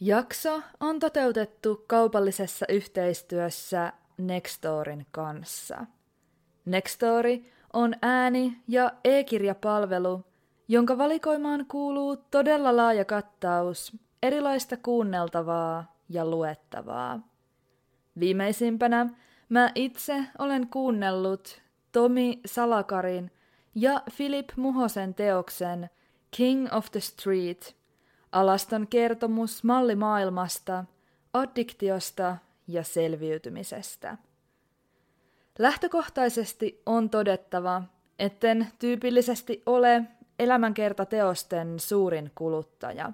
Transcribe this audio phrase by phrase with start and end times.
[0.00, 5.86] Jakso on toteutettu kaupallisessa yhteistyössä Nextorin kanssa.
[6.64, 10.24] Nextori on ääni- ja e-kirjapalvelu,
[10.68, 17.28] jonka valikoimaan kuuluu todella laaja kattaus erilaista kuunneltavaa ja luettavaa.
[18.20, 19.06] Viimeisimpänä
[19.48, 21.62] mä itse olen kuunnellut
[21.92, 23.30] Tomi Salakarin
[23.74, 25.90] ja Philip Muhosen teoksen
[26.30, 27.76] King of the Street,
[28.32, 30.84] alaston kertomus mallimaailmasta,
[31.32, 34.18] addiktiosta ja selviytymisestä.
[35.58, 37.82] Lähtökohtaisesti on todettava,
[38.18, 40.02] etten tyypillisesti ole
[40.38, 43.12] elämänkertateosten suurin kuluttaja.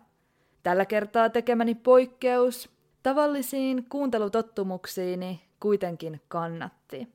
[0.63, 2.71] Tällä kertaa tekemäni poikkeus
[3.03, 7.09] tavallisiin kuuntelutottumuksiini kuitenkin kannatti.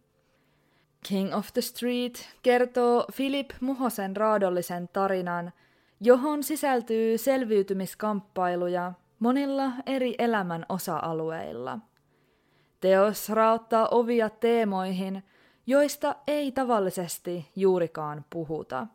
[1.08, 5.54] King of the Street kertoo Philip Muhosen raadollisen tarinan,
[6.00, 11.80] johon sisältyy selviytymiskamppailuja monilla eri elämän osa-alueilla.
[12.82, 15.24] Teos raottaa ovia teemoihin,
[15.68, 18.88] joista ei tavallisesti juurikaan puhuta.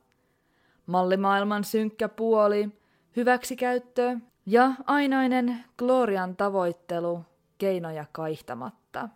[0.87, 2.69] Mallimaailman synkkä puoli,
[3.17, 4.17] hyväksikäyttö
[4.47, 7.21] ja ainainen glorian tavoittelu
[7.59, 9.09] keinoja kaihtamatta.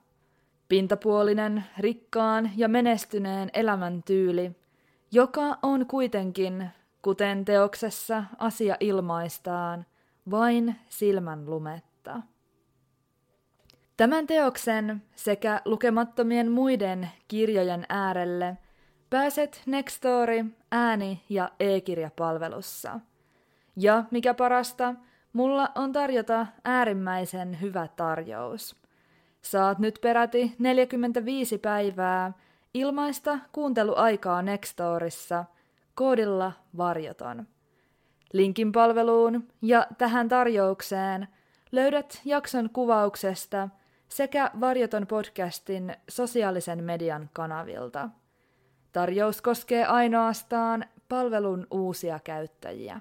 [0.69, 4.57] Pintapuolinen, rikkaan ja menestyneen elämän tyyli,
[5.13, 6.71] joka on kuitenkin,
[7.03, 9.87] kuten teoksessa asia ilmaistaan,
[10.31, 12.23] vain silmän lumetta.
[13.97, 18.57] Tämän teoksen sekä lukemattomien muiden kirjojen äärelle
[19.11, 23.01] pääset Nextory ääni- ja e-kirjapalvelussa.
[23.77, 24.95] Ja mikä parasta,
[25.33, 28.77] mulla on tarjota äärimmäisen hyvä tarjous.
[29.43, 32.33] Saat nyt peräti 45 päivää
[32.75, 35.45] ilmaista kuunteluaikaa Nextorissa
[35.99, 37.47] koodilla varjoton.
[38.33, 41.29] Linkin palveluun ja tähän tarjoukseen
[41.73, 43.69] löydät jakson kuvauksesta
[44.09, 48.09] sekä Varjoton podcastin sosiaalisen median kanavilta.
[48.93, 53.01] Tarjous koskee ainoastaan palvelun uusia käyttäjiä.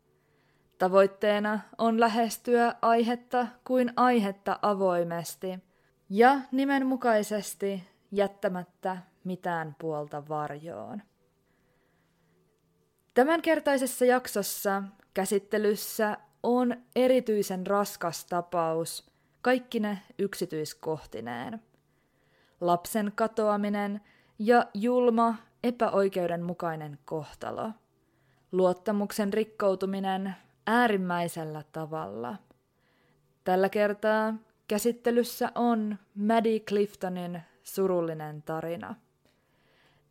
[0.81, 5.59] Tavoitteena on lähestyä aihetta kuin aihetta avoimesti
[6.09, 11.01] ja nimenmukaisesti jättämättä mitään puolta varjoon.
[13.13, 14.83] Tämänkertaisessa jaksossa
[15.13, 21.61] käsittelyssä on erityisen raskas tapaus, kaikki ne yksityiskohtineen.
[22.61, 24.01] Lapsen katoaminen
[24.39, 27.71] ja julma, epäoikeudenmukainen kohtalo.
[28.51, 30.35] Luottamuksen rikkoutuminen
[30.71, 32.35] äärimmäisellä tavalla.
[33.43, 34.33] Tällä kertaa
[34.67, 38.95] käsittelyssä on Maddie Cliftonin surullinen tarina.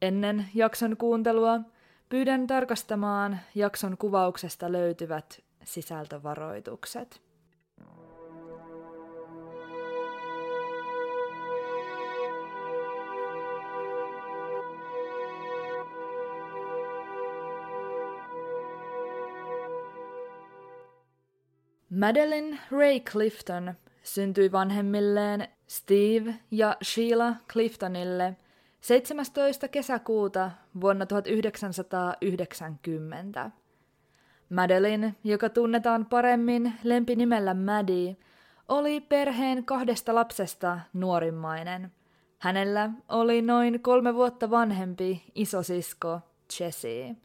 [0.02, 1.60] Ennen jakson kuuntelua
[2.08, 7.29] pyydän tarkastamaan jakson kuvauksesta löytyvät sisältövaroitukset.
[21.90, 28.36] Madeline Ray Clifton syntyi vanhemmilleen Steve ja Sheila Cliftonille
[28.80, 29.68] 17.
[29.68, 30.50] kesäkuuta
[30.80, 33.50] vuonna 1990.
[34.50, 38.16] Madeline, joka tunnetaan paremmin lempinimellä Maddie,
[38.68, 41.92] oli perheen kahdesta lapsesta nuorimmainen.
[42.38, 46.20] Hänellä oli noin kolme vuotta vanhempi isosisko
[46.60, 47.16] Jessie.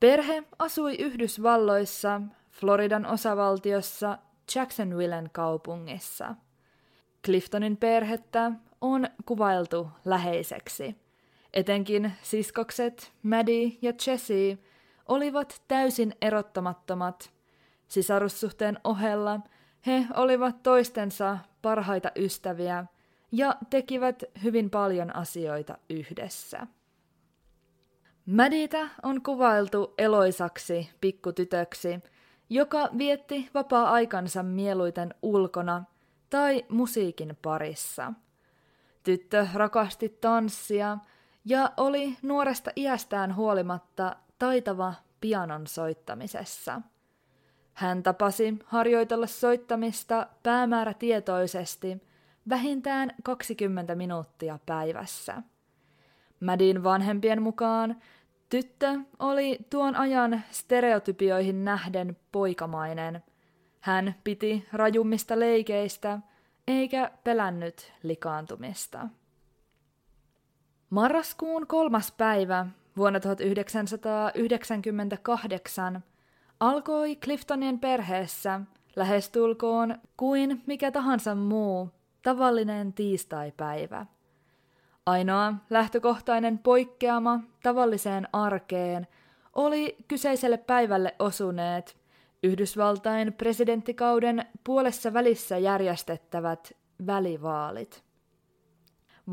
[0.00, 2.20] Perhe asui Yhdysvalloissa
[2.60, 4.18] Floridan osavaltiossa
[4.54, 6.34] Jacksonvillen kaupungissa.
[7.24, 10.96] Cliftonin perhettä on kuvailtu läheiseksi.
[11.54, 14.58] Etenkin siskokset Maddie ja Jessie
[15.08, 17.32] olivat täysin erottamattomat.
[17.88, 19.40] Sisarussuhteen ohella
[19.86, 22.84] he olivat toistensa parhaita ystäviä
[23.32, 26.66] ja tekivät hyvin paljon asioita yhdessä.
[28.26, 32.00] Madita on kuvailtu eloisaksi pikkutytöksi,
[32.50, 35.84] joka vietti vapaa-aikansa mieluiten ulkona
[36.30, 38.12] tai musiikin parissa.
[39.02, 40.98] Tyttö rakasti tanssia
[41.44, 46.80] ja oli nuoresta iästään huolimatta taitava pianon soittamisessa.
[47.74, 52.02] Hän tapasi harjoitella soittamista päämäärätietoisesti
[52.48, 55.42] vähintään 20 minuuttia päivässä.
[56.40, 57.96] Madin vanhempien mukaan
[58.48, 63.22] tyttö oli tuon ajan stereotypioihin nähden poikamainen.
[63.80, 66.18] Hän piti rajummista leikeistä
[66.68, 69.08] eikä pelännyt likaantumista.
[70.90, 72.66] Marraskuun kolmas päivä
[72.96, 76.02] vuonna 1998
[76.60, 78.60] alkoi Cliftonien perheessä
[78.96, 81.90] lähestulkoon kuin mikä tahansa muu
[82.22, 84.06] tavallinen tiistaipäivä.
[85.06, 89.06] Ainoa lähtökohtainen poikkeama tavalliseen arkeen
[89.54, 91.96] oli kyseiselle päivälle osuneet
[92.42, 96.72] Yhdysvaltain presidenttikauden puolessa välissä järjestettävät
[97.06, 98.04] välivaalit.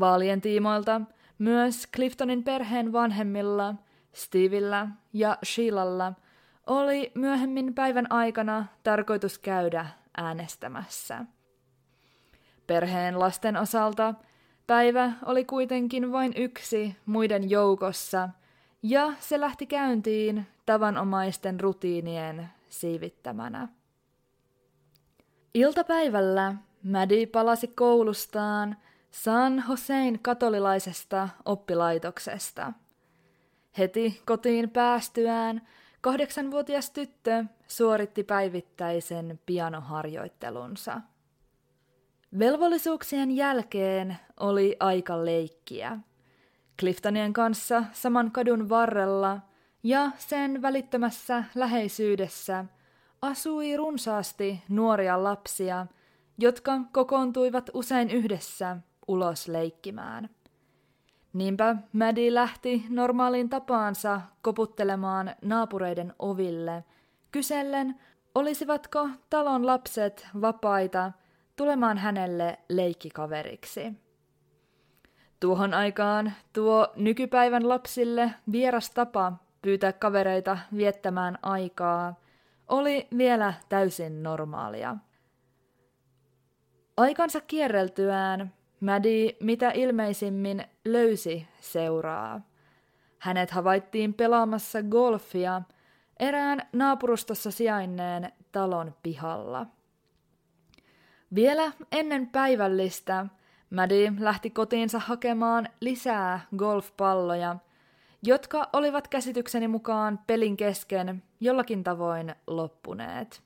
[0.00, 1.00] Vaalien tiimoilta
[1.38, 3.74] myös Cliftonin perheen vanhemmilla,
[4.12, 6.12] Stevillä ja Sheilalla
[6.66, 9.86] oli myöhemmin päivän aikana tarkoitus käydä
[10.16, 11.24] äänestämässä.
[12.66, 14.14] Perheen lasten osalta
[14.66, 18.28] päivä oli kuitenkin vain yksi muiden joukossa,
[18.82, 23.68] ja se lähti käyntiin tavanomaisten rutiinien siivittämänä.
[25.54, 28.76] Iltapäivällä Maddie palasi koulustaan
[29.10, 32.72] San Josein katolilaisesta oppilaitoksesta.
[33.78, 35.68] Heti kotiin päästyään
[36.00, 41.00] kahdeksanvuotias tyttö suoritti päivittäisen pianoharjoittelunsa.
[42.38, 45.98] Velvollisuuksien jälkeen oli aika leikkiä.
[46.80, 49.40] Cliftonien kanssa saman kadun varrella
[49.82, 52.64] ja sen välittömässä läheisyydessä
[53.22, 55.86] asui runsaasti nuoria lapsia,
[56.38, 58.76] jotka kokoontuivat usein yhdessä
[59.08, 60.30] ulos leikkimään.
[61.32, 66.84] Niinpä Maddie lähti normaaliin tapaansa koputtelemaan naapureiden oville,
[67.30, 68.00] kysellen,
[68.34, 71.12] olisivatko talon lapset vapaita
[71.56, 73.92] tulemaan hänelle leikkikaveriksi.
[75.40, 82.20] Tuohon aikaan tuo nykypäivän lapsille vieras tapa pyytää kavereita viettämään aikaa
[82.68, 84.96] oli vielä täysin normaalia.
[86.96, 92.40] Aikansa kierreltyään Maddie mitä ilmeisimmin löysi seuraa.
[93.18, 95.62] Hänet havaittiin pelaamassa golfia
[96.20, 99.66] erään naapurustossa sijainneen talon pihalla.
[101.34, 103.26] Vielä ennen päivällistä
[103.70, 107.56] Maddie lähti kotiinsa hakemaan lisää golfpalloja,
[108.22, 113.42] jotka olivat käsitykseni mukaan pelin kesken jollakin tavoin loppuneet.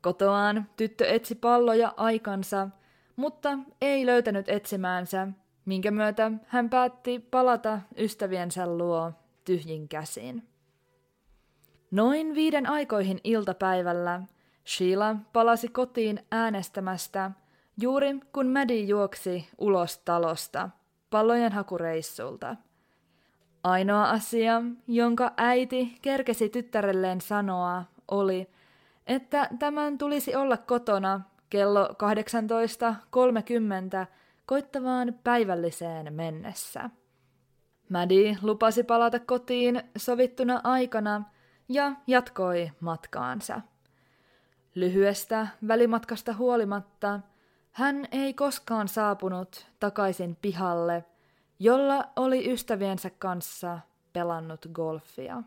[0.00, 2.68] Kotoaan tyttö etsi palloja aikansa–
[3.16, 5.28] mutta ei löytänyt etsimäänsä,
[5.64, 9.12] minkä myötä hän päätti palata ystäviensä luo
[9.44, 10.48] tyhjin käsin.
[11.90, 14.20] Noin viiden aikoihin iltapäivällä
[14.66, 17.30] Sheila palasi kotiin äänestämästä
[17.80, 20.70] juuri kun Maddie juoksi ulos talosta
[21.10, 22.56] pallojen hakureissulta.
[23.62, 28.50] Ainoa asia, jonka äiti kerkesi tyttärelleen sanoa, oli,
[29.06, 31.94] että tämän tulisi olla kotona kello 18.30
[34.46, 36.90] koittavaan päivälliseen mennessä.
[37.88, 41.22] Maddie lupasi palata kotiin sovittuna aikana
[41.68, 43.60] ja jatkoi matkaansa.
[44.74, 47.20] Lyhyestä välimatkasta huolimatta
[47.72, 51.04] hän ei koskaan saapunut takaisin pihalle,
[51.58, 53.78] jolla oli ystäviensä kanssa
[54.12, 55.42] pelannut golfia.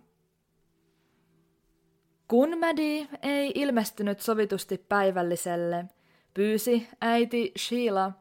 [2.27, 5.85] Kun Maddie ei ilmestynyt sovitusti päivälliselle,
[6.33, 8.11] pyysi äiti Sheila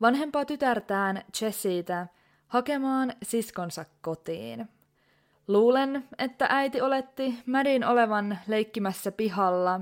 [0.00, 2.06] vanhempaa tytärtään Jessietä
[2.46, 4.68] hakemaan siskonsa kotiin.
[5.48, 9.80] Luulen, että äiti oletti Madin olevan leikkimässä pihalla,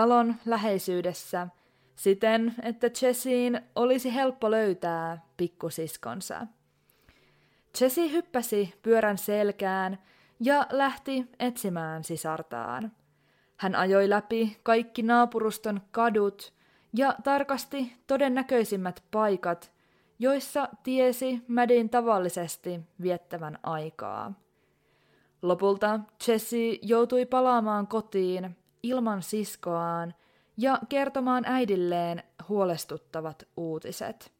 [0.00, 1.48] talon läheisyydessä,
[1.96, 6.46] siten, että Jessien olisi helppo löytää pikkusiskonsa.
[7.80, 9.98] Jessie hyppäsi pyörän selkään
[10.40, 12.92] ja lähti etsimään sisartaan.
[13.56, 16.52] Hän ajoi läpi kaikki naapuruston kadut
[16.96, 19.72] ja tarkasti todennäköisimmät paikat,
[20.18, 24.32] joissa tiesi Madin tavallisesti viettävän aikaa.
[25.42, 30.14] Lopulta Jesse joutui palaamaan kotiin ilman siskoaan
[30.56, 34.32] ja kertomaan äidilleen huolestuttavat uutiset.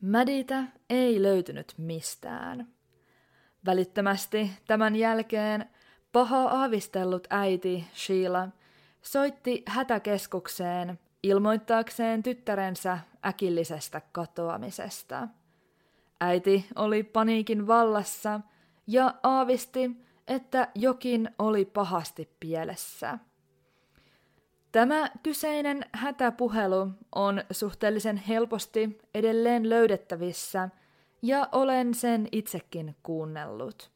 [0.00, 2.68] Madita ei löytynyt mistään.
[3.66, 5.70] Välittömästi tämän jälkeen
[6.12, 8.48] paha aavistellut äiti Sheila
[9.02, 15.28] soitti hätäkeskukseen ilmoittaakseen tyttärensä äkillisestä katoamisesta.
[16.20, 18.40] Äiti oli paniikin vallassa
[18.86, 19.90] ja aavisti,
[20.28, 23.18] että jokin oli pahasti pielessä.
[24.74, 30.68] Tämä kyseinen hätäpuhelu on suhteellisen helposti edelleen löydettävissä
[31.22, 33.90] ja olen sen itsekin kuunnellut.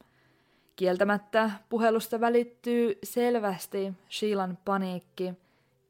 [0.77, 5.35] Kieltämättä puhelusta välittyy selvästi Sheilan paniikki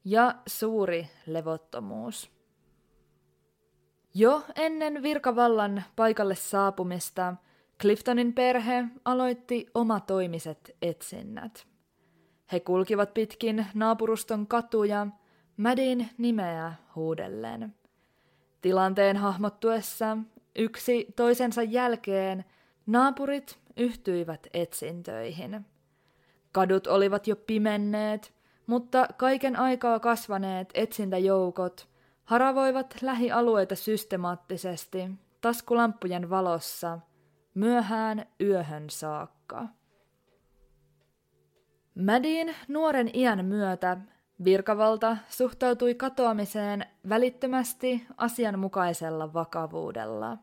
[0.04, 2.30] ja suuri levottomuus.
[4.14, 7.35] Jo ennen virkavallan paikalle saapumista
[7.80, 11.67] Cliftonin perhe aloitti omatoimiset etsinnät.
[12.52, 15.07] He kulkivat pitkin naapuruston katuja
[15.57, 17.75] Madin nimeä huudellen.
[18.61, 20.19] Tilanteen hahmottuessa
[20.57, 22.45] yksi toisensa jälkeen
[22.87, 25.67] naapurit yhtyivät etsintöihin.
[26.52, 28.35] Kadut olivat jo pimenneet,
[28.67, 31.88] mutta kaiken aikaa kasvaneet etsintäjoukot
[32.25, 36.99] haravoivat lähialueita systemaattisesti taskulamppujen valossa
[37.55, 39.69] myöhään yöhön saakka.
[42.07, 43.97] Madin nuoren iän myötä
[44.45, 50.38] virkavalta suhtautui katoamiseen välittömästi asianmukaisella vakavuudella.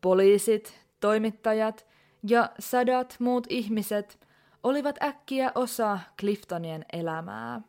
[0.00, 1.86] Poliisit, toimittajat
[2.22, 4.18] ja sadat muut ihmiset
[4.62, 7.60] olivat äkkiä osa Cliftonien elämää.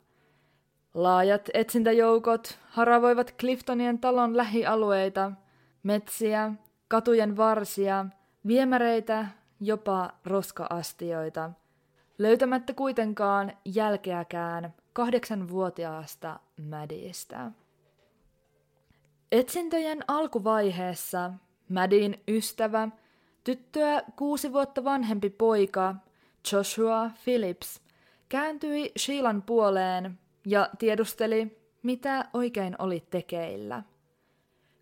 [0.94, 5.32] Laajat etsintäjoukot haravoivat Cliftonien talon lähialueita,
[5.84, 6.54] metsiä,
[6.88, 8.06] katujen varsia,
[8.48, 9.26] viemäreitä,
[9.60, 11.52] jopa roskaastioita,
[12.22, 17.52] löytämättä kuitenkaan jälkeäkään kahdeksanvuotiaasta Madista.
[19.32, 21.34] Etsintöjen alkuvaiheessa
[21.70, 22.90] Madin ystävä–
[23.44, 25.96] Tyttöä kuusi vuotta vanhempi poika,
[26.52, 27.82] Joshua Phillips,
[28.30, 33.84] kääntyi Sheilan puoleen ja tiedusteli, mitä oikein oli tekeillä.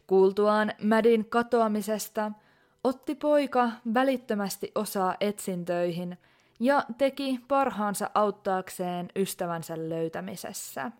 [0.07, 2.31] Kuultuaan Madin katoamisesta,
[2.83, 6.17] otti poika välittömästi osaa etsintöihin
[6.59, 10.91] ja teki parhaansa auttaakseen ystävänsä löytämisessä.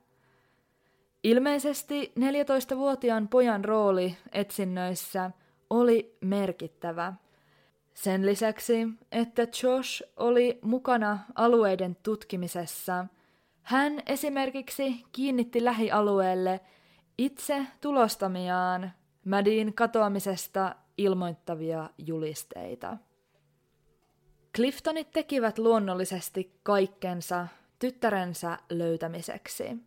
[1.24, 5.32] Ilmeisesti 14-vuotiaan pojan rooli etsinnöissä
[5.70, 7.14] oli merkittävä–
[8.04, 13.06] sen lisäksi, että Josh oli mukana alueiden tutkimisessa,
[13.62, 16.60] hän esimerkiksi kiinnitti lähialueelle
[17.18, 18.92] itse tulostamiaan
[19.26, 22.98] Madin katoamisesta ilmoittavia julisteita.
[24.56, 27.48] Cliftonit tekivät luonnollisesti kaikkensa
[27.80, 29.78] tyttärensä löytämiseksi.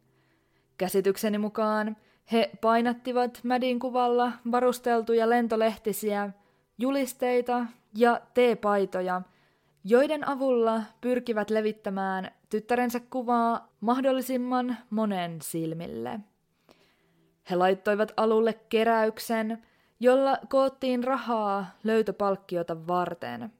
[0.78, 1.97] Käsitykseni mukaan
[2.33, 6.31] he painattivat Madin kuvalla varusteltuja lentolehtisiä,
[6.78, 9.23] julisteita ja teepaitoja,
[9.85, 16.21] joiden avulla pyrkivät levittämään tyttärensä kuvaa mahdollisimman monen silmille.
[17.50, 19.62] He laittoivat alulle keräyksen,
[20.00, 23.52] jolla koottiin rahaa löytöpalkkiota varten.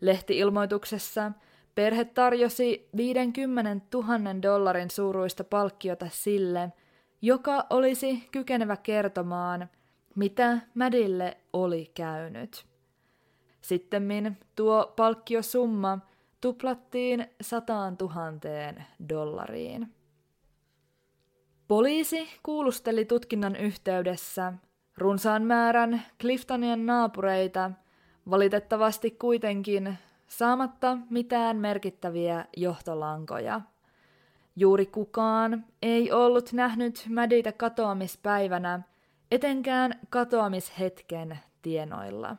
[0.00, 1.32] Lehti-ilmoituksessa
[1.74, 6.72] perhe tarjosi 50 000 dollarin suuruista palkkiota sille,
[7.22, 9.68] joka olisi kykenevä kertomaan,
[10.14, 12.66] mitä Madille oli käynyt.
[13.60, 15.98] Sittemmin tuo palkkiosumma
[16.40, 19.94] tuplattiin sataan tuhanteen dollariin.
[21.68, 24.52] Poliisi kuulusteli tutkinnan yhteydessä
[24.98, 27.70] runsaan määrän Cliftonien naapureita,
[28.30, 33.60] valitettavasti kuitenkin saamatta mitään merkittäviä johtolankoja.
[34.56, 38.80] Juuri kukaan ei ollut nähnyt Mäditä katoamispäivänä,
[39.30, 42.36] etenkään katoamishetken tienoilla.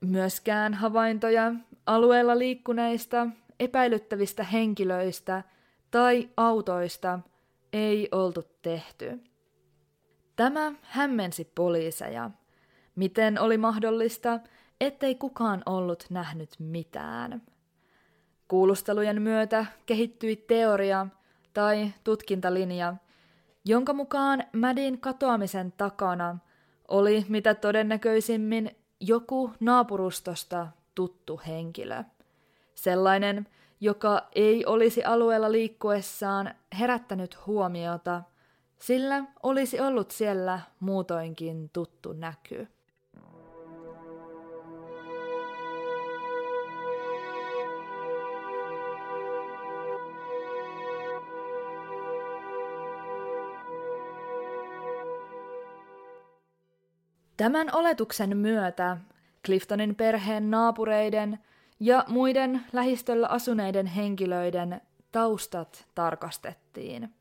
[0.00, 1.52] Myöskään havaintoja
[1.86, 3.26] alueella liikkuneista
[3.60, 5.42] epäilyttävistä henkilöistä
[5.90, 7.18] tai autoista
[7.72, 9.20] ei oltu tehty.
[10.36, 12.30] Tämä hämmensi poliiseja.
[12.96, 14.40] Miten oli mahdollista,
[14.82, 17.42] ettei kukaan ollut nähnyt mitään?
[18.48, 21.06] Kuulustelujen myötä kehittyi teoria
[21.52, 22.94] tai tutkintalinja,
[23.64, 26.38] jonka mukaan Madin katoamisen takana
[26.88, 28.70] oli mitä todennäköisimmin
[29.00, 32.04] joku naapurustosta tuttu henkilö.
[32.74, 33.46] Sellainen,
[33.80, 38.22] joka ei olisi alueella liikkuessaan herättänyt huomiota,
[38.78, 42.68] sillä olisi ollut siellä muutoinkin tuttu näky.
[57.42, 58.96] Tämän oletuksen myötä
[59.46, 61.38] Cliftonin perheen naapureiden
[61.80, 64.80] ja muiden lähistöllä asuneiden henkilöiden
[65.12, 67.14] taustat tarkastettiin.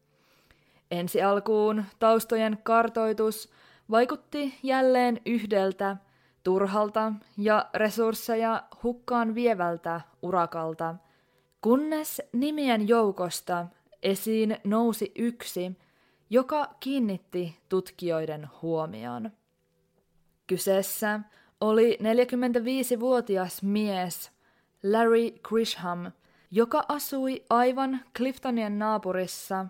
[0.92, 3.52] Ensi alkuun taustojen kartoitus
[3.92, 5.98] vaikutti jälleen yhdeltä
[6.44, 10.96] turhalta ja resursseja hukkaan vievältä urakalta,
[11.62, 13.66] kunnes nimien joukosta
[14.04, 15.78] esiin nousi yksi,
[16.30, 19.32] joka kiinnitti tutkijoiden huomion.
[20.52, 21.20] Kyseessä
[21.62, 24.32] oli 45-vuotias mies
[24.84, 26.12] Larry Grisham,
[26.52, 29.66] joka asui aivan Cliftonien naapurissa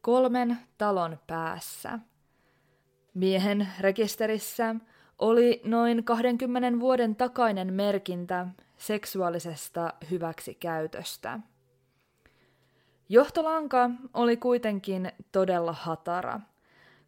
[0.00, 1.98] kolmen talon päässä.
[3.14, 4.74] Miehen rekisterissä
[5.18, 11.40] oli noin 20 vuoden takainen merkintä seksuaalisesta hyväksikäytöstä.
[13.08, 16.40] Johtolanka oli kuitenkin todella hatara.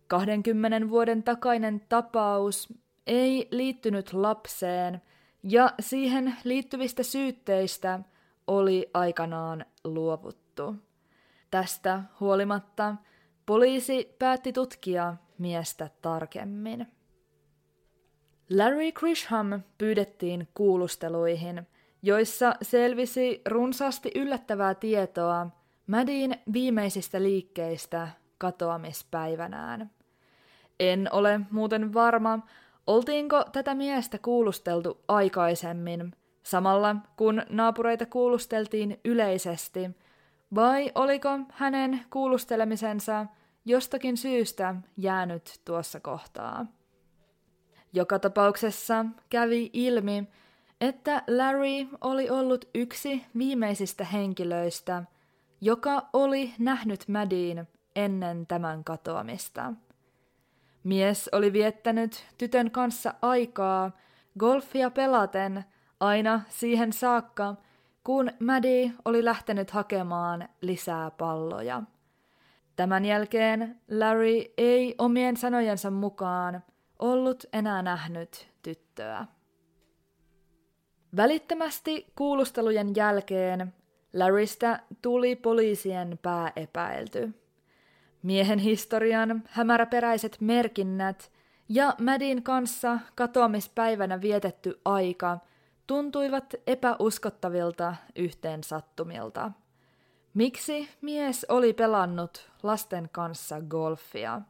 [0.07, 2.69] 20 vuoden takainen tapaus
[3.09, 5.03] ei liittynyt lapseen
[5.43, 8.00] ja siihen liittyvistä syytteistä
[8.47, 10.75] oli aikanaan luovuttu.
[11.50, 12.97] Tästä huolimatta
[13.47, 16.87] poliisi päätti tutkia miestä tarkemmin.
[18.50, 21.67] Larry Grisham pyydettiin kuulusteluihin,
[22.03, 25.47] joissa selvisi runsaasti yllättävää tietoa
[25.87, 29.91] Madin viimeisistä liikkeistä katoamispäivänään.
[30.81, 32.38] En ole muuten varma,
[32.88, 39.90] oltiinko tätä miestä kuulusteltu aikaisemmin, samalla kun naapureita kuulusteltiin yleisesti,
[40.54, 43.26] vai oliko hänen kuulustelemisensa
[43.64, 46.66] jostakin syystä jäänyt tuossa kohtaa.
[47.92, 50.28] Joka tapauksessa kävi ilmi,
[50.80, 55.02] että Larry oli ollut yksi viimeisistä henkilöistä,
[55.61, 59.73] joka oli nähnyt Madin ennen tämän katoamista.
[60.85, 63.91] Mies oli viettänyt tytön kanssa aikaa
[64.39, 65.65] golfia pelaten
[66.01, 67.55] aina siihen saakka,
[68.05, 71.83] kun Maddie oli lähtenyt hakemaan lisää palloja.
[72.77, 76.62] Tämän jälkeen Larry ei omien sanojensa mukaan
[76.99, 79.27] ollut enää nähnyt tyttöä.
[81.17, 83.75] Välittömästi kuulustelujen jälkeen
[84.12, 87.35] Larrystä tuli poliisien pääepäilty.
[88.22, 91.33] Miehen historian hämäräperäiset merkinnät
[91.68, 95.38] ja Madin kanssa katoamispäivänä vietetty aika
[95.87, 99.52] tuntuivat epäuskottavilta yhteensattumilta.
[100.35, 104.40] Miksi mies oli pelannut lasten kanssa golfia?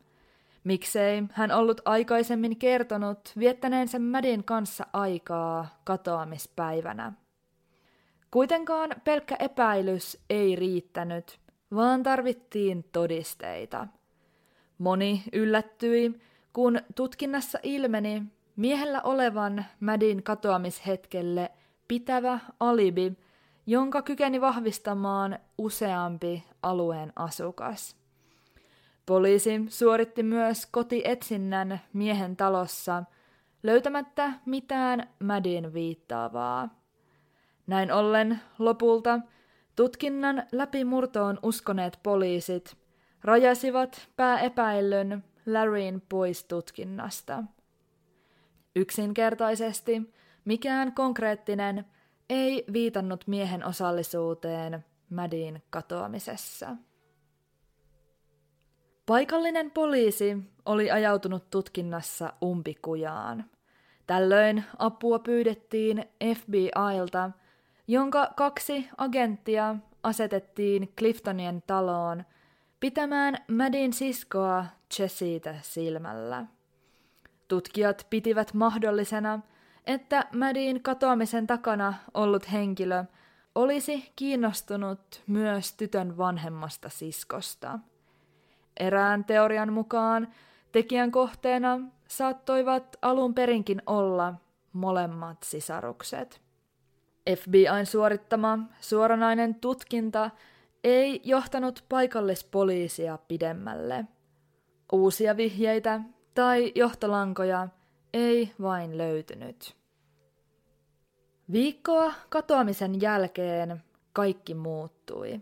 [0.64, 7.12] Miksei hän ollut aikaisemmin kertonut viettäneensä Madin kanssa aikaa katoamispäivänä?
[8.30, 11.40] Kuitenkaan pelkkä epäilys ei riittänyt,
[11.74, 13.86] vaan tarvittiin todisteita.
[14.78, 16.20] Moni yllättyi,
[16.52, 18.22] kun tutkinnassa ilmeni
[18.56, 21.50] miehellä olevan Madin katoamishetkelle
[21.88, 23.12] pitävä alibi,
[23.66, 27.96] jonka kykeni vahvistamaan useampi alueen asukas.
[29.06, 33.04] Poliisi suoritti myös kotietsinnän miehen talossa
[33.62, 36.68] löytämättä mitään Madin viittaavaa.
[37.66, 39.20] Näin ollen lopulta
[39.78, 42.76] tutkinnan läpimurtoon uskoneet poliisit
[43.24, 47.44] rajasivat pääepäillyn Larryn pois tutkinnasta.
[48.76, 50.14] Yksinkertaisesti
[50.44, 51.84] mikään konkreettinen
[52.30, 56.76] ei viitannut miehen osallisuuteen Madin katoamisessa.
[59.06, 60.36] Paikallinen poliisi
[60.66, 63.44] oli ajautunut tutkinnassa umpikujaan.
[64.06, 67.30] Tällöin apua pyydettiin FBIlta,
[67.88, 72.24] jonka kaksi agenttia asetettiin Cliftonien taloon
[72.80, 74.64] pitämään Madin siskoa
[74.98, 76.46] Jessitä silmällä.
[77.48, 79.40] Tutkijat pitivät mahdollisena,
[79.86, 83.04] että Madin katoamisen takana ollut henkilö
[83.54, 87.78] olisi kiinnostunut myös tytön vanhemmasta siskosta.
[88.80, 90.28] Erään teorian mukaan
[90.72, 94.34] tekijän kohteena saattoivat alun perinkin olla
[94.72, 96.47] molemmat sisarukset.
[97.36, 100.30] FBIn suorittama suoranainen tutkinta
[100.84, 104.04] ei johtanut paikallispoliisia pidemmälle.
[104.92, 106.00] Uusia vihjeitä
[106.34, 107.68] tai johtolankoja
[108.12, 109.76] ei vain löytynyt.
[111.52, 115.40] Viikkoa katoamisen jälkeen kaikki muuttui.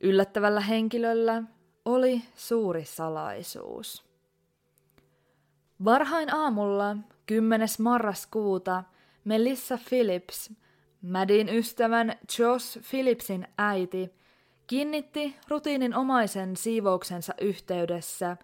[0.00, 1.42] Yllättävällä henkilöllä
[1.84, 4.04] oli suuri salaisuus.
[5.84, 6.96] Varhain aamulla
[7.26, 7.68] 10.
[7.78, 8.84] marraskuuta
[9.24, 10.52] Melissa Phillips,
[11.02, 14.14] Madin ystävän Josh Phillipsin äiti,
[14.66, 18.36] kiinnitti rutiininomaisen siivouksensa yhteydessä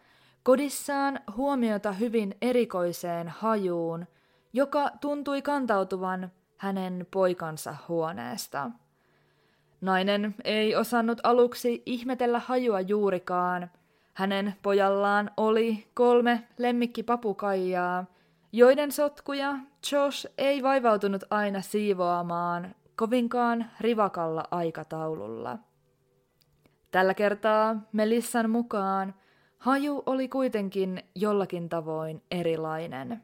[0.42, 4.06] kodissaan huomiota hyvin erikoiseen hajuun,
[4.52, 8.70] joka tuntui kantautuvan hänen poikansa huoneesta.
[9.80, 13.70] Nainen ei osannut aluksi ihmetellä hajua juurikaan.
[14.14, 18.04] Hänen pojallaan oli kolme lemmikkipapukaijaa,
[18.52, 19.54] joiden sotkuja
[19.92, 25.58] Josh ei vaivautunut aina siivoamaan kovinkaan rivakalla aikataululla.
[26.90, 29.14] Tällä kertaa Melissan mukaan
[29.58, 33.22] haju oli kuitenkin jollakin tavoin erilainen.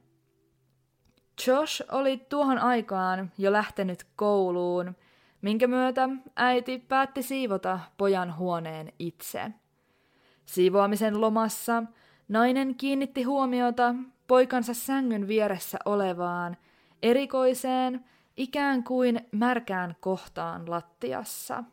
[1.47, 4.97] Josh oli tuohon aikaan jo lähtenyt kouluun,
[5.43, 9.53] minkä myötä äiti päätti siivota pojan huoneen itse.
[10.45, 11.83] Siivoamisen lomassa
[12.29, 13.95] nainen kiinnitti huomiota
[14.33, 16.57] poikansa sängyn vieressä olevaan
[17.03, 18.05] erikoiseen,
[18.37, 21.65] ikään kuin märkään kohtaan lattiassa.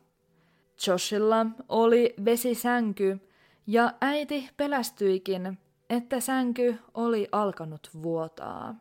[0.86, 3.28] Joshilla oli vesisänky
[3.66, 5.58] ja äiti pelästyikin,
[5.90, 8.74] että sänky oli alkanut vuotaa.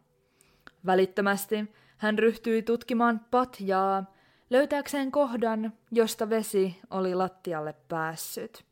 [0.86, 4.14] Välittömästi hän ryhtyi tutkimaan patjaa,
[4.50, 8.66] löytääkseen kohdan, josta vesi oli lattialle päässyt.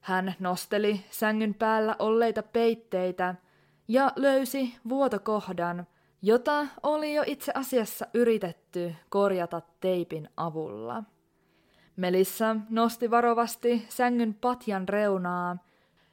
[0.00, 3.34] Hän nosteli sängyn päällä olleita peitteitä
[3.88, 5.86] ja löysi vuotokohdan,
[6.22, 11.04] jota oli jo itse asiassa yritetty korjata teipin avulla.
[11.96, 15.56] Melissa nosti varovasti sängyn patjan reunaa,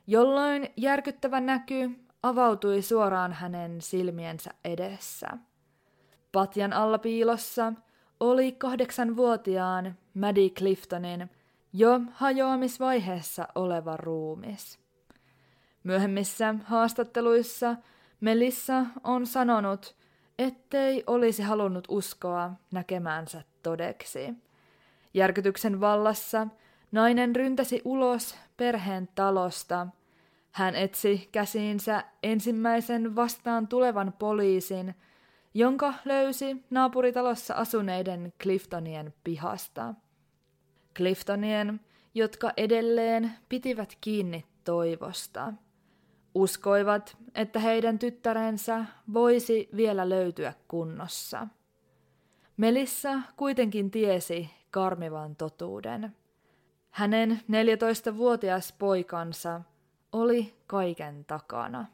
[0.07, 1.91] jolloin järkyttävä näky
[2.23, 5.27] avautui suoraan hänen silmiensä edessä.
[6.31, 7.73] Patjan alla piilossa
[8.19, 11.29] oli kahdeksanvuotiaan Maddie Cliftonin
[11.73, 14.80] jo hajoamisvaiheessa oleva ruumis.
[15.83, 17.75] Myöhemmissä haastatteluissa
[18.21, 19.95] Melissa on sanonut,
[20.39, 24.33] ettei olisi halunnut uskoa näkemäänsä todeksi.
[25.13, 26.47] Järkytyksen vallassa
[26.91, 29.87] nainen ryntäsi ulos perheen talosta.
[30.51, 34.95] Hän etsi käsiinsä ensimmäisen vastaan tulevan poliisin,
[35.53, 39.93] jonka löysi naapuritalossa asuneiden Cliftonien pihasta.
[40.95, 41.79] Cliftonien,
[42.13, 45.53] jotka edelleen pitivät kiinni toivosta.
[46.35, 51.47] Uskoivat, että heidän tyttärensä voisi vielä löytyä kunnossa.
[52.57, 56.15] Melissa kuitenkin tiesi karmivan totuuden.
[56.91, 59.61] Hänen 14-vuotias poikansa
[60.11, 61.85] oli kaiken takana.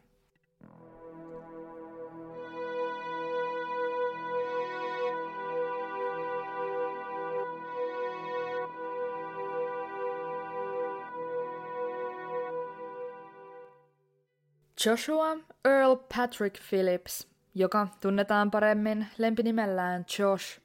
[14.86, 20.60] Joshua Earl Patrick Phillips, joka tunnetaan paremmin lempinimellään Josh,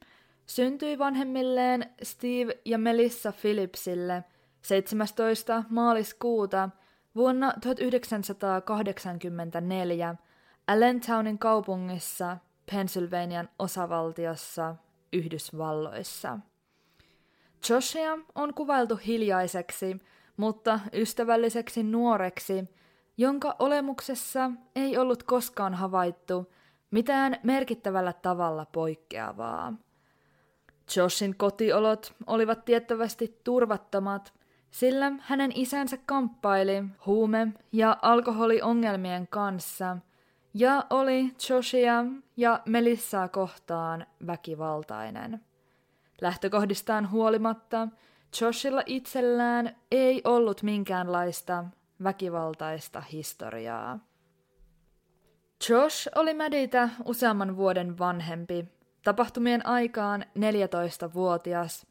[0.47, 4.25] syntyi vanhemmilleen Steve ja Melissa Phillipsille
[4.63, 5.65] 17.
[5.69, 6.71] maaliskuuta
[7.15, 10.15] vuonna 1984
[10.67, 12.37] Allentownin kaupungissa
[12.71, 14.77] Pennsylvanian osavaltiossa
[15.13, 16.39] Yhdysvalloissa.
[17.69, 19.97] Joshia on kuvailtu hiljaiseksi,
[20.37, 22.65] mutta ystävälliseksi nuoreksi–
[23.17, 26.53] jonka olemuksessa ei ollut koskaan havaittu
[26.91, 29.75] mitään merkittävällä tavalla poikkeavaa.
[30.97, 34.33] Joshin kotiolot olivat tiettävästi turvattomat,
[34.71, 39.97] sillä hänen isänsä kamppaili huume- ja alkoholiongelmien kanssa
[40.55, 42.05] ja oli Joshia
[42.37, 45.45] ja Melissaa kohtaan väkivaltainen.
[46.21, 47.89] Lähtökohdistaan huolimatta
[48.41, 51.65] Joshilla itsellään ei ollut minkäänlaista
[52.05, 53.99] väkivaltaista historiaa.
[55.69, 58.65] Josh oli Madita useamman vuoden vanhempi,
[59.05, 61.87] tapahtumien aikaan 14-vuotias,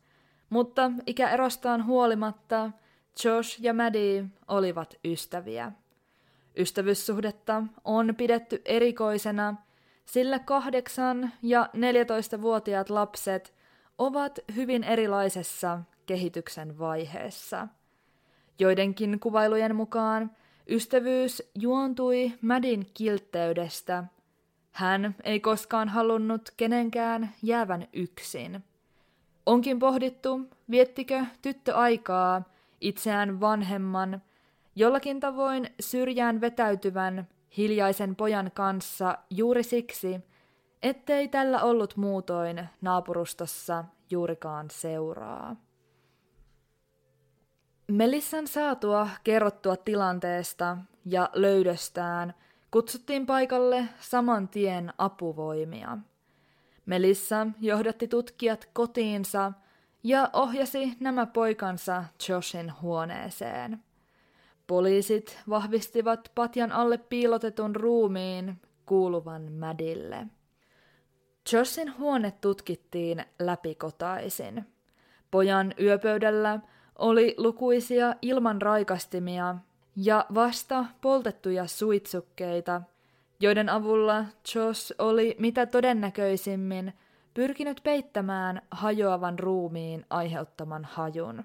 [0.49, 2.71] mutta ikäerostaan huolimatta
[3.23, 5.71] Josh ja Maddie olivat ystäviä.
[6.57, 9.55] Ystävyyssuhdetta on pidetty erikoisena,
[10.05, 13.53] sillä kahdeksan ja 14-vuotiaat lapset
[13.97, 17.67] ovat hyvin erilaisessa kehityksen vaiheessa–
[18.59, 20.31] Joidenkin kuvailujen mukaan
[20.69, 24.03] ystävyys juontui Madin kiltteydestä.
[24.71, 28.63] Hän ei koskaan halunnut kenenkään jäävän yksin.
[29.45, 32.43] Onkin pohdittu, viettikö tyttö aikaa
[32.81, 34.21] itseään vanhemman,
[34.75, 40.19] jollakin tavoin syrjään vetäytyvän hiljaisen pojan kanssa juuri siksi,
[40.83, 45.55] ettei tällä ollut muutoin naapurustossa juurikaan seuraa.
[47.91, 52.33] Melissan saatua kerrottua tilanteesta ja löydöstään
[52.71, 55.97] kutsuttiin paikalle saman tien apuvoimia.
[56.85, 59.51] Melissa johdatti tutkijat kotiinsa
[60.03, 63.83] ja ohjasi nämä poikansa Joshin huoneeseen.
[64.67, 70.27] Poliisit vahvistivat patjan alle piilotetun ruumiin kuuluvan Madille.
[71.53, 74.65] Jossin huone tutkittiin läpikotaisin.
[75.31, 76.59] Pojan yöpöydällä
[77.01, 79.55] oli lukuisia ilmanraikastimia
[79.95, 82.81] ja vasta poltettuja suitsukkeita,
[83.39, 86.93] joiden avulla Josh oli mitä todennäköisimmin
[87.33, 91.43] pyrkinyt peittämään hajoavan ruumiin aiheuttaman hajun.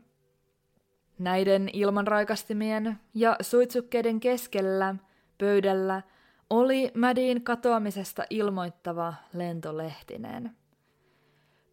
[1.18, 4.94] Näiden ilmanraikastimien ja suitsukkeiden keskellä
[5.38, 6.02] pöydällä
[6.50, 10.56] oli Madin katoamisesta ilmoittava lentolehtinen.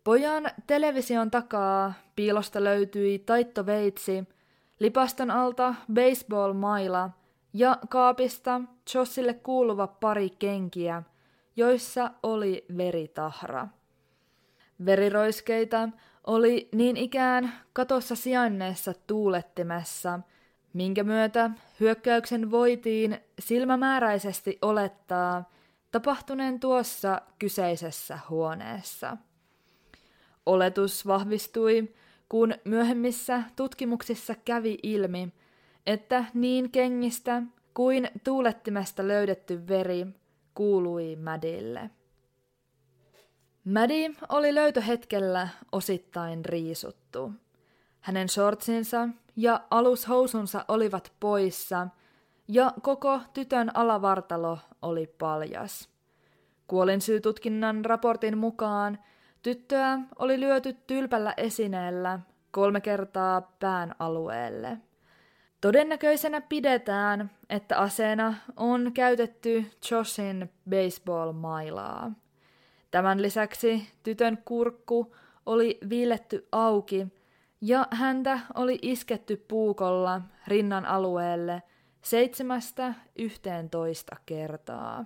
[0.04, 4.24] Pojan television takaa piilosta löytyi taittoveitsi,
[4.80, 7.10] lipaston alta baseball-maila
[7.54, 8.62] ja kaapista
[8.94, 11.04] Jossille kuuluva pari kenkiä,
[11.56, 13.68] joissa oli veritahra.
[14.86, 15.90] Veriroiskeita
[16.28, 20.20] oli niin ikään katossa sijainneessa tuulettimessa,
[20.74, 25.52] minkä myötä hyökkäyksen voitiin silmämääräisesti olettaa
[25.92, 29.18] tapahtuneen tuossa kyseisessä huoneessa.
[30.46, 31.94] Oletus vahvistui,
[32.30, 35.34] kun myöhemmissä tutkimuksissa kävi ilmi,
[35.86, 37.42] että niin kengistä
[37.74, 40.08] kuin tuulettimesta löydetty veri
[40.54, 41.90] kuului Madille.
[43.66, 47.32] Maddie oli löytöhetkellä osittain riisuttu.
[48.00, 51.88] Hänen shortsinsa ja alushousunsa olivat poissa,
[52.48, 55.90] ja koko tytön alavartalo oli paljas.
[56.68, 59.00] Kuolinsyytutkinnan raportin mukaan
[59.44, 62.20] tyttöä oli lyöty tylpällä esineellä
[62.52, 64.78] kolme kertaa pään alueelle.
[65.62, 72.12] Todennäköisenä pidetään, että aseena on käytetty Joshin baseball-mailaa.
[72.92, 77.08] Tämän lisäksi tytön kurkku oli viiletty auki
[77.62, 81.64] ja häntä oli isketty puukolla rinnan alueelle
[82.02, 85.06] seitsemästä yhteentoista kertaa.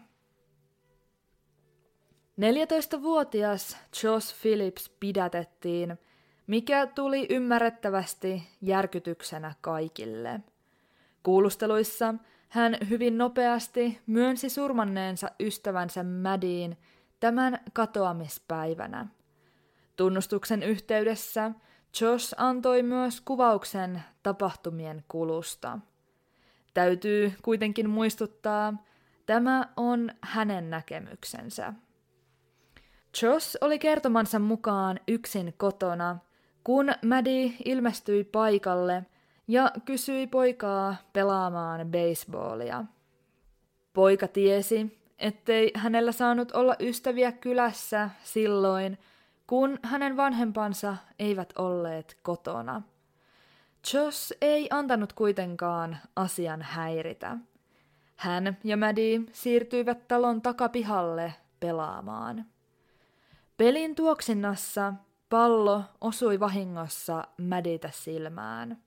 [2.41, 5.97] 14-vuotias Josh Phillips pidätettiin,
[6.47, 10.39] mikä tuli ymmärrettävästi järkytyksenä kaikille.
[11.23, 12.13] Kuulusteluissa
[12.49, 16.77] hän hyvin nopeasti myönsi surmanneensa ystävänsä Madiin
[17.19, 19.07] tämän katoamispäivänä.
[19.95, 21.51] Tunnustuksen yhteydessä
[22.01, 25.79] Josh antoi myös kuvauksen tapahtumien kulusta.
[26.73, 28.73] Täytyy kuitenkin muistuttaa,
[29.25, 31.73] tämä on hänen näkemyksensä.
[33.21, 36.17] Josh oli kertomansa mukaan yksin kotona,
[36.63, 39.05] kun Maddie ilmestyi paikalle
[39.47, 42.85] ja kysyi poikaa pelaamaan baseballia.
[43.93, 48.97] Poika tiesi, ettei hänellä saanut olla ystäviä kylässä silloin,
[49.47, 52.81] kun hänen vanhempansa eivät olleet kotona.
[53.93, 57.37] Josh ei antanut kuitenkaan asian häiritä.
[58.15, 62.45] Hän ja Maddie siirtyivät talon takapihalle pelaamaan.
[63.57, 64.93] Pelin tuoksinnassa
[65.29, 68.77] pallo osui vahingossa Madita silmään.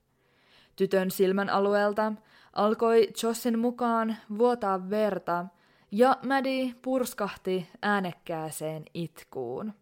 [0.76, 2.12] Tytön silmän alueelta
[2.52, 5.44] alkoi Jossin mukaan vuotaa verta–
[5.92, 9.72] ja Maddie purskahti äänekkääseen itkuun.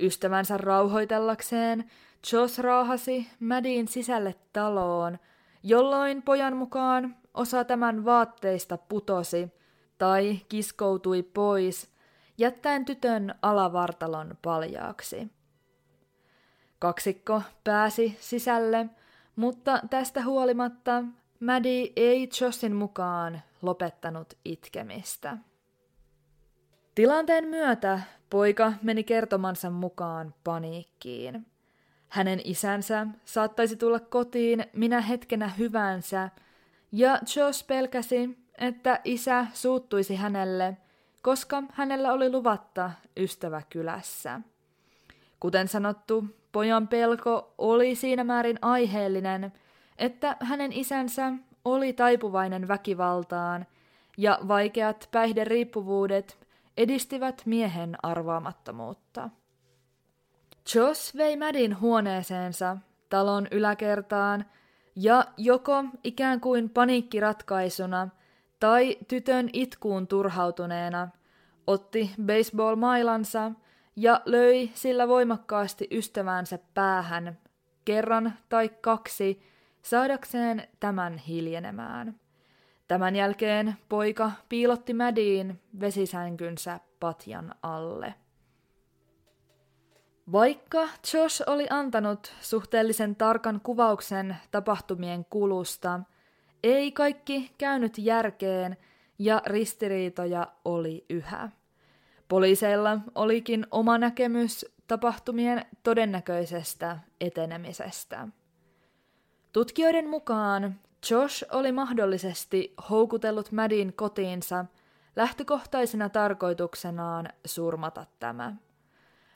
[0.00, 1.90] Ystävänsä rauhoitellakseen
[2.32, 5.18] Joss raahasi Maddien sisälle taloon,
[5.62, 9.48] jolloin pojan mukaan osa tämän vaatteista putosi
[9.98, 11.93] tai kiskoutui pois,
[12.38, 15.28] jättäen tytön alavartalon paljaaksi.
[16.78, 18.86] Kaksikko pääsi sisälle,
[19.36, 21.04] mutta tästä huolimatta
[21.40, 25.38] Maddie ei Jossin mukaan lopettanut itkemistä.
[26.94, 31.46] Tilanteen myötä poika meni kertomansa mukaan paniikkiin.
[32.08, 36.30] Hänen isänsä saattaisi tulla kotiin minä hetkenä hyvänsä,
[36.92, 40.76] ja Josh pelkäsi, että isä suuttuisi hänelle,
[41.24, 44.40] koska hänellä oli luvatta ystävä kylässä.
[45.40, 49.52] Kuten sanottu, pojan pelko oli siinä määrin aiheellinen,
[49.98, 51.32] että hänen isänsä
[51.64, 53.66] oli taipuvainen väkivaltaan
[54.16, 56.38] ja vaikeat päihderiippuvuudet
[56.76, 59.30] edistivät miehen arvaamattomuutta.
[60.74, 62.76] Joss vei Madin huoneeseensa
[63.08, 64.44] talon yläkertaan
[64.96, 68.08] ja joko ikään kuin paniikkiratkaisuna
[68.64, 71.08] tai tytön itkuun turhautuneena
[71.66, 73.52] otti baseball-mailansa
[73.96, 77.38] ja löi sillä voimakkaasti ystävänsä päähän
[77.84, 79.42] kerran tai kaksi
[79.82, 82.20] saadakseen tämän hiljenemään.
[82.88, 88.14] Tämän jälkeen poika piilotti Mädiin vesisänkynsä patjan alle.
[90.32, 96.00] Vaikka Josh oli antanut suhteellisen tarkan kuvauksen tapahtumien kulusta,
[96.64, 98.76] ei kaikki käynyt järkeen
[99.18, 101.50] ja ristiriitoja oli yhä.
[102.28, 108.28] Poliiseilla olikin oma näkemys tapahtumien todennäköisestä etenemisestä.
[109.52, 110.74] Tutkijoiden mukaan
[111.10, 114.64] Josh oli mahdollisesti houkutellut Madin kotiinsa
[115.16, 118.54] lähtökohtaisena tarkoituksenaan surmata tämä.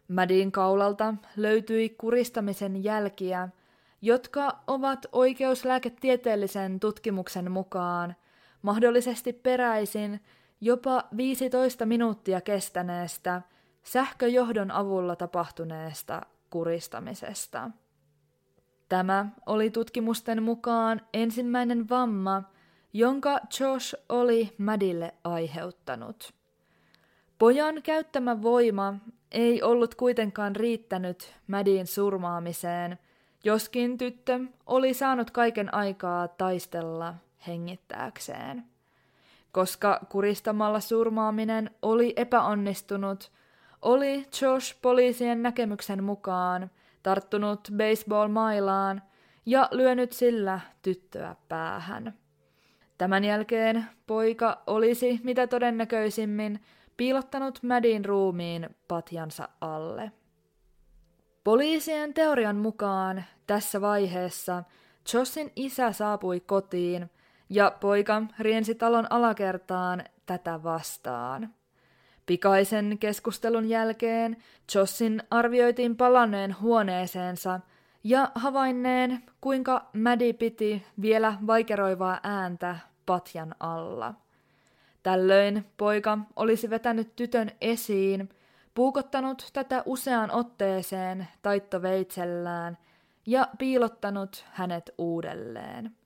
[0.09, 3.49] Madin kaulalta löytyi kuristamisen jälkiä,
[4.03, 8.17] jotka ovat oikeuslääketieteellisen tutkimuksen mukaan
[8.63, 10.21] mahdollisesti peräisin
[10.61, 13.43] jopa 15 minuuttia kestäneestä
[13.83, 17.71] sähköjohdon avulla tapahtuneesta kuristamisesta.
[18.89, 22.43] Tämä oli tutkimusten mukaan ensimmäinen vamma,
[22.93, 26.35] jonka Josh oli Madille aiheuttanut.
[27.39, 28.95] Pojan käyttämä voima
[29.31, 32.99] ei ollut kuitenkaan riittänyt Madin surmaamiseen,
[33.45, 37.15] joskin tyttö oli saanut kaiken aikaa taistella
[37.47, 38.65] hengittääkseen.
[39.53, 43.33] Koska kuristamalla surmaaminen oli epäonnistunut,
[43.83, 46.71] oli Josh poliisien näkemyksen mukaan
[47.03, 49.03] tarttunut baseball-mailaan
[49.47, 52.15] ja lyönyt sillä tyttöä päähän.
[52.99, 56.61] Tämän jälkeen poika olisi mitä todennäköisimmin
[56.97, 60.13] piilottanut Madin ruumiin patjansa alle.
[61.45, 64.63] Poliisien teorian mukaan tässä vaiheessa
[65.15, 67.11] Jossin isä saapui kotiin
[67.51, 71.55] ja poika riensi talon alakertaan tätä vastaan.
[72.27, 74.37] Pikaisen keskustelun jälkeen
[74.75, 77.61] Jossin arvioitiin palanneen huoneeseensa
[78.05, 84.15] ja havainneen, kuinka Maddie piti vielä vaikeroivaa ääntä patjan alla.
[85.03, 88.29] Tällöin poika olisi vetänyt tytön esiin,
[88.79, 92.79] puukottanut tätä useaan otteeseen taittoveitsellään
[93.27, 95.97] ja piilottanut hänet uudelleen.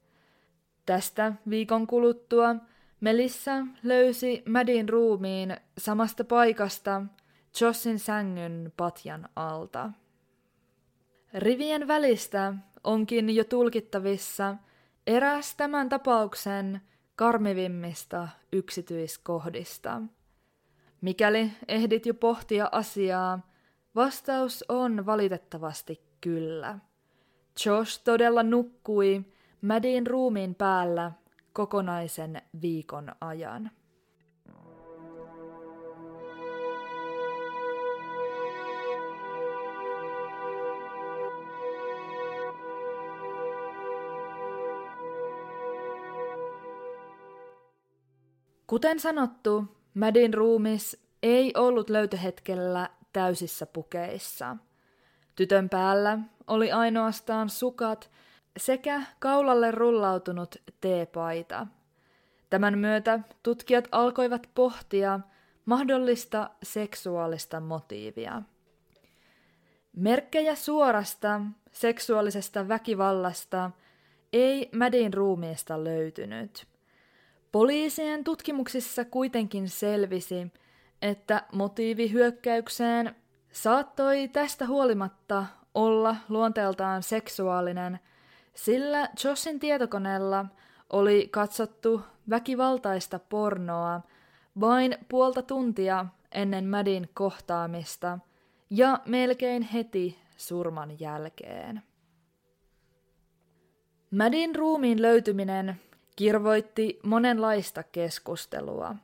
[0.87, 2.57] Tästä viikon kuluttua
[3.01, 7.03] Melissa löysi Madin ruumiin samasta paikasta
[7.61, 9.91] Jossin sängyn patjan alta.
[11.35, 12.55] Rivien välistä
[12.85, 14.57] onkin jo tulkittavissa
[15.07, 16.81] eräs tämän tapauksen
[17.17, 20.03] karmivimmista yksityiskohdista.
[21.03, 23.51] Mikäli ehdit jo pohtia asiaa,
[23.95, 26.79] vastaus on valitettavasti kyllä.
[27.67, 29.25] Josh todella nukkui
[29.63, 31.13] Madin ruumiin päällä
[31.53, 33.71] kokonaisen viikon ajan.
[48.67, 54.57] Kuten sanottu, Madin ruumis ei ollut löytöhetkellä täysissä pukeissa.
[55.37, 58.11] Tytön päällä oli ainoastaan sukat
[58.57, 61.67] sekä kaulalle rullautunut teepaita.
[62.51, 65.21] Tämän myötä tutkijat alkoivat pohtia
[65.65, 68.43] mahdollista seksuaalista motiivia.
[69.97, 71.41] Merkkejä suorasta
[71.73, 73.71] seksuaalisesta väkivallasta
[74.33, 76.72] ei Madin ruumiista löytynyt.
[77.53, 80.53] Poliisien tutkimuksissa kuitenkin selvisi,
[81.03, 83.15] että motiivi hyökkäykseen
[83.53, 87.99] saattoi tästä huolimatta olla luonteeltaan seksuaalinen–
[88.55, 90.47] sillä Joshin tietokoneella
[90.91, 94.01] oli katsottu väkivaltaista pornoa
[94.61, 98.19] vain puolta tuntia ennen Madin kohtaamista
[98.71, 101.83] ja melkein heti surman jälkeen.
[104.11, 105.81] Madin ruumiin löytyminen
[106.17, 108.97] kirvoitti monenlaista keskustelua.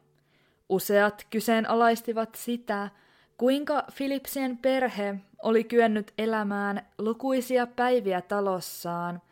[0.68, 2.90] Useat kyseenalaistivat sitä,
[3.38, 9.23] kuinka Philipsien perhe oli kyennyt elämään lukuisia päiviä talossaan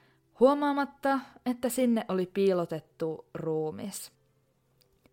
[0.41, 4.13] huomaamatta, että sinne oli piilotettu ruumis.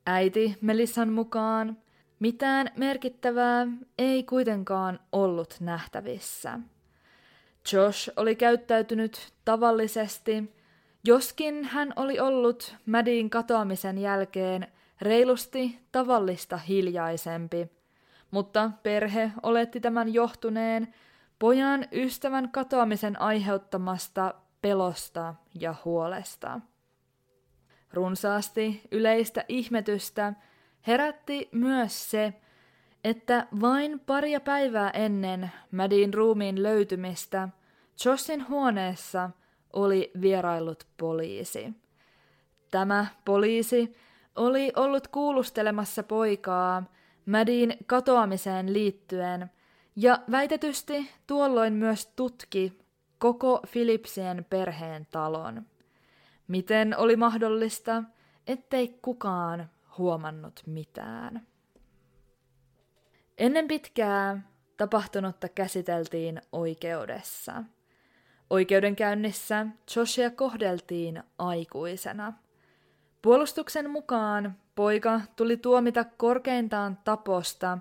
[0.05, 1.77] Äiti Melissan mukaan
[2.19, 6.59] mitään merkittävää ei kuitenkaan ollut nähtävissä.
[7.73, 10.53] Josh oli käyttäytynyt tavallisesti,
[11.03, 14.67] joskin hän oli ollut Madin katoamisen jälkeen
[15.01, 17.71] reilusti tavallista hiljaisempi,
[18.31, 20.93] mutta perhe oletti tämän johtuneen
[21.39, 26.59] pojan ystävän katoamisen aiheuttamasta pelosta ja huolesta.
[27.93, 30.33] Runsaasti yleistä ihmetystä
[30.87, 32.33] herätti myös se,
[33.03, 37.49] että vain paria päivää ennen Madin ruumiin löytymistä
[38.05, 39.29] Jossin huoneessa
[39.73, 41.73] oli vierailut poliisi.
[42.71, 43.95] Tämä poliisi
[44.35, 46.83] oli ollut kuulustelemassa poikaa
[47.25, 49.51] Madin katoamiseen liittyen
[49.95, 52.79] ja väitetysti tuolloin myös tutki
[53.17, 55.65] koko Philipsien perheen talon.
[56.47, 58.03] Miten oli mahdollista,
[58.47, 61.47] ettei kukaan huomannut mitään.
[63.37, 64.41] Ennen pitkää
[64.77, 67.63] tapahtunutta käsiteltiin oikeudessa.
[68.49, 69.65] Oikeudenkäynnissä
[69.95, 72.33] Joshia kohdeltiin aikuisena.
[73.21, 77.77] Puolustuksen mukaan poika tuli tuomita korkeintaan taposta,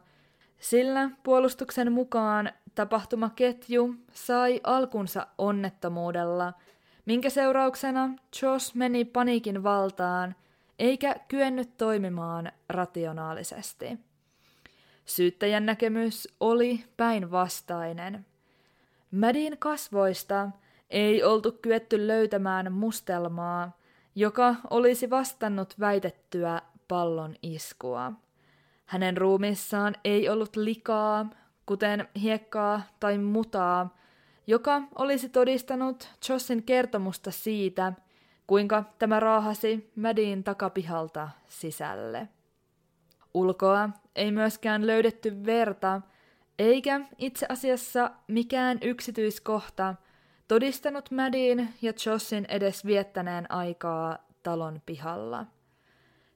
[0.58, 6.52] sillä puolustuksen mukaan tapahtumaketju sai alkunsa onnettomuudella,
[7.06, 8.10] minkä seurauksena
[8.42, 10.34] Josh meni paniikin valtaan
[10.78, 13.98] eikä kyennyt toimimaan rationaalisesti.
[15.04, 18.26] Syyttäjän näkemys oli päinvastainen.
[19.12, 20.50] Mädin kasvoista
[20.90, 23.78] ei oltu kyetty löytämään mustelmaa,
[24.14, 28.12] joka olisi vastannut väitettyä pallon iskua.
[28.84, 31.30] Hänen ruumissaan ei ollut likaa,
[31.66, 33.96] kuten hiekkaa tai mutaa,
[34.46, 37.92] joka olisi todistanut Jossin kertomusta siitä,
[38.46, 42.28] kuinka tämä raahasi Mädin takapihalta sisälle.
[43.34, 46.00] Ulkoa ei myöskään löydetty verta,
[46.58, 49.94] eikä itse asiassa mikään yksityiskohta
[50.48, 55.46] todistanut Madin ja Jossin edes viettäneen aikaa talon pihalla.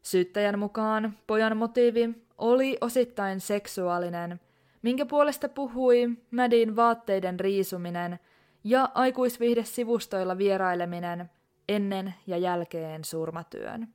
[0.02, 4.40] Syyttäjän mukaan pojan motiivi oli osittain seksuaalinen,
[4.82, 8.18] minkä puolesta puhui Madin vaatteiden riisuminen
[8.64, 11.30] ja aikuisviihdesivustoilla vieraileminen
[11.68, 13.88] ennen ja jälkeen surmatyön.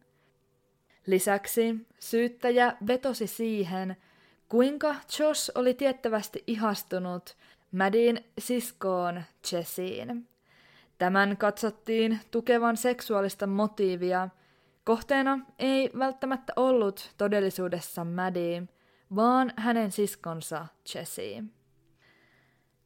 [1.05, 3.97] Lisäksi syyttäjä vetosi siihen,
[4.51, 7.37] kuinka Josh oli tiettävästi ihastunut
[7.71, 10.27] Madin siskoon Jessiin.
[10.97, 14.29] Tämän katsottiin tukevan seksuaalista motiivia.
[14.83, 18.63] Kohteena ei välttämättä ollut todellisuudessa Maddie,
[19.15, 21.43] vaan hänen siskonsa Jessie.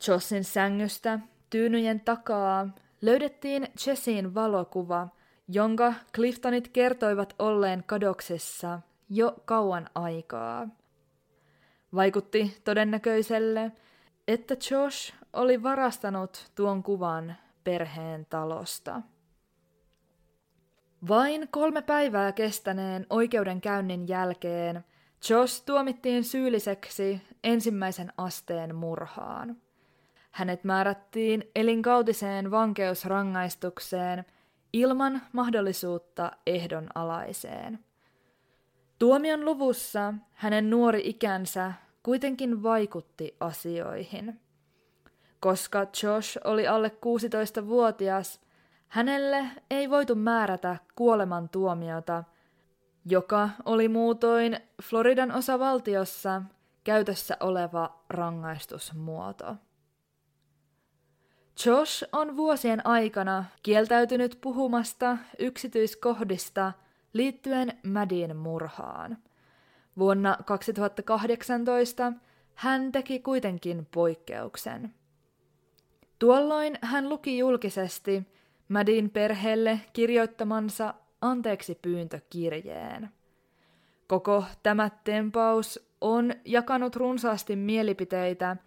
[0.07, 2.69] Jossin sängystä tyynyjen takaa
[3.01, 5.07] löydettiin Jessien valokuva,
[5.47, 10.67] jonka Cliftonit kertoivat olleen kadoksessa jo kauan aikaa.
[11.95, 13.71] Vaikutti todennäköiselle,
[14.27, 19.01] että Josh oli varastanut tuon kuvan perheen talosta.
[21.07, 24.83] Vain kolme päivää kestäneen oikeudenkäynnin jälkeen
[25.29, 29.57] Josh tuomittiin syylliseksi ensimmäisen asteen murhaan.
[30.31, 34.25] Hänet määrättiin elinkautiseen vankeusrangaistukseen
[34.73, 37.79] ilman mahdollisuutta ehdonalaiseen.
[38.99, 41.73] Tuomion luvussa hänen nuori ikänsä
[42.05, 44.41] kuitenkin vaikutti asioihin.
[45.39, 48.41] Koska Josh oli alle 16-vuotias,
[48.87, 52.23] hänelle ei voitu määrätä kuolemantuomiota,
[53.05, 56.41] joka oli muutoin Floridan osavaltiossa
[56.83, 59.55] käytössä oleva rangaistusmuoto.
[61.65, 66.73] Josh on vuosien aikana kieltäytynyt puhumasta yksityiskohdista
[67.13, 69.17] liittyen Madin murhaan.
[69.97, 72.13] Vuonna 2018
[72.55, 74.93] hän teki kuitenkin poikkeuksen.
[76.19, 78.23] Tuolloin hän luki julkisesti
[78.69, 83.09] Madin perheelle kirjoittamansa anteeksi pyyntökirjeen.
[84.07, 88.57] Koko tämä tempaus on jakanut runsaasti mielipiteitä–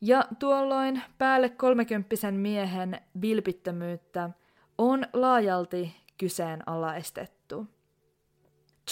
[0.00, 4.30] ja tuolloin päälle kolmekymppisen miehen vilpittömyyttä
[4.78, 7.66] on laajalti kyseenalaistettu.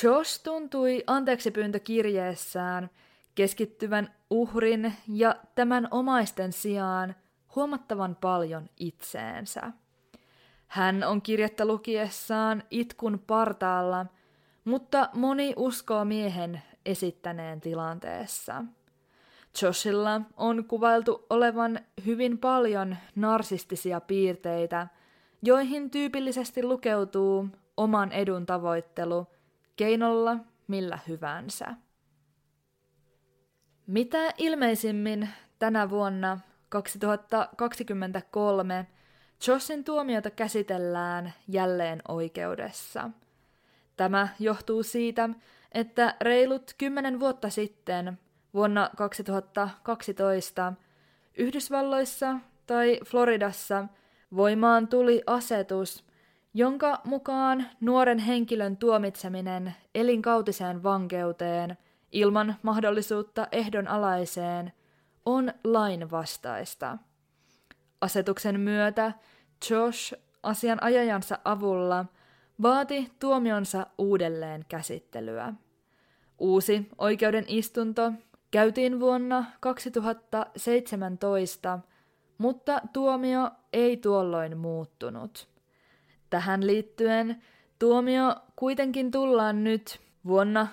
[0.03, 2.91] Josh tuntui anteeksipyyntökirjeessään
[3.35, 7.15] keskittyvän uhrin ja tämän omaisten sijaan
[7.57, 9.73] huomattavan paljon itseensä.
[10.67, 14.07] Hän on kirjettä lukiessaan itkun partaalla,
[14.65, 18.65] mutta moni uskoo miehen esittäneen tilanteessa.
[19.63, 24.87] Joshilla on kuvailtu olevan hyvin paljon narsistisia piirteitä,
[25.43, 29.27] joihin tyypillisesti lukeutuu oman edun tavoittelu
[29.77, 30.37] keinolla
[30.69, 31.75] millä hyvänsä.
[33.87, 38.87] Mitä ilmeisimmin tänä vuonna 2023
[39.47, 43.11] Joshin tuomiota käsitellään jälleen oikeudessa.
[43.97, 45.29] Tämä johtuu siitä,
[45.73, 48.19] että reilut kymmenen vuotta sitten
[48.55, 50.73] vuonna 2012
[51.37, 53.85] Yhdysvalloissa tai Floridassa
[54.37, 56.05] voimaan tuli asetus,
[56.55, 61.79] jonka mukaan nuoren henkilön tuomitseminen elinkautiseen vankeuteen
[62.13, 64.73] ilman mahdollisuutta ehdonalaiseen
[65.27, 66.99] on lainvastaista.
[68.01, 69.13] Asetuksen myötä
[69.71, 72.05] Josh asianajajansa avulla
[72.63, 75.55] vaati tuomionsa uudelleen käsittelyä.
[76.39, 78.13] Uusi oikeuden istunto
[78.51, 81.79] käytiin vuonna 2017,
[82.39, 85.54] mutta tuomio ei tuolloin muuttunut.
[86.35, 87.43] Tähän liittyen
[87.79, 90.67] tuomio kuitenkin tullaan nyt vuonna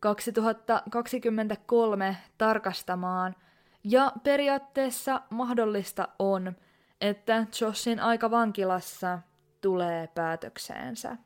[0.00, 3.36] 2023 tarkastamaan,
[3.84, 6.56] ja periaatteessa mahdollista on,
[7.00, 9.18] että Joshin aika vankilassa
[9.60, 11.16] tulee päätökseensä.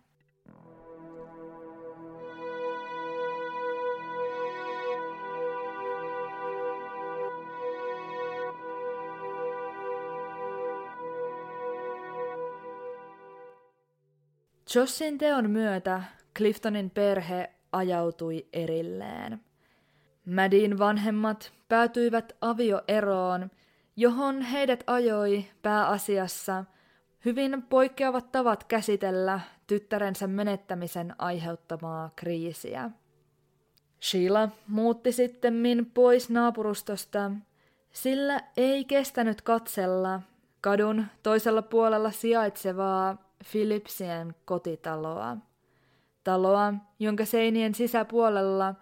[14.74, 16.02] Jossin teon myötä
[16.36, 19.40] Cliftonin perhe ajautui erilleen.
[20.26, 23.50] Madin vanhemmat päätyivät avioeroon,
[23.96, 26.64] johon heidät ajoi pääasiassa
[27.24, 32.90] hyvin poikkeavat tavat käsitellä tyttärensä menettämisen aiheuttamaa kriisiä.
[34.02, 35.54] Sheila muutti sitten
[35.94, 37.30] pois naapurustosta,
[37.92, 40.20] sillä ei kestänyt katsella
[40.60, 45.36] kadun toisella puolella sijaitsevaa Philipsien kotitaloa.
[46.24, 48.74] Taloa, jonka seinien sisäpuolella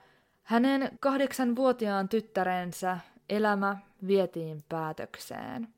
[0.43, 2.99] hänen kahdeksanvuotiaan tyttärensä
[3.29, 5.69] elämä vietiin päätökseen.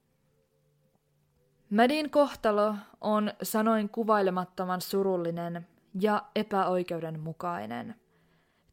[1.71, 5.67] Madin kohtalo on sanoin kuvailemattoman surullinen
[6.01, 7.95] ja epäoikeudenmukainen.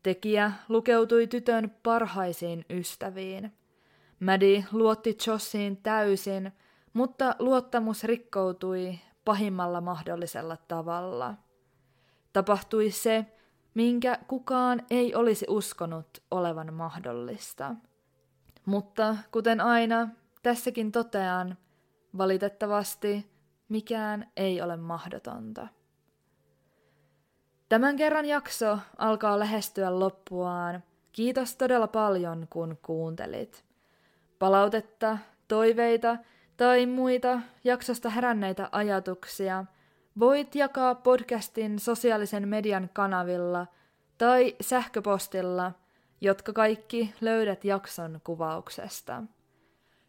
[0.03, 3.53] Tekijä lukeutui tytön parhaisiin ystäviin.
[4.19, 6.51] Maddie luotti Jossiin täysin,
[6.93, 8.99] mutta luottamus rikkoutui
[9.29, 11.33] pahimmalla mahdollisella tavalla.
[12.33, 13.25] Tapahtui se,
[13.73, 17.75] minkä kukaan ei olisi uskonut olevan mahdollista.
[18.65, 20.07] Mutta kuten aina,
[20.43, 21.57] tässäkin totean,
[22.17, 23.31] valitettavasti
[23.69, 25.67] mikään ei ole mahdotonta.
[27.69, 30.83] Tämän kerran jakso alkaa lähestyä loppuaan.
[31.11, 33.65] Kiitos todella paljon, kun kuuntelit.
[34.39, 35.17] Palautetta,
[35.47, 36.17] toiveita
[36.59, 39.65] tai muita jaksosta heränneitä ajatuksia
[40.19, 43.67] voit jakaa podcastin sosiaalisen median kanavilla
[44.17, 45.71] tai sähköpostilla,
[46.21, 49.23] jotka kaikki löydät jakson kuvauksesta.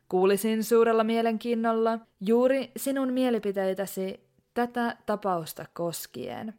[0.08, 4.20] Kuulisin suurella mielenkiinnolla juuri sinun mielipiteitäsi
[4.54, 6.54] tätä tapausta koskien.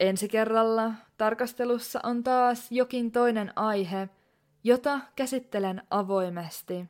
[0.00, 4.08] Ensi kerralla tarkastelussa on taas jokin toinen aihe,
[4.64, 6.84] jota käsittelen avoimesti,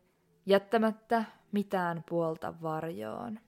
[0.47, 1.25] jättämättä
[1.55, 3.39] mitään puolta varjoon.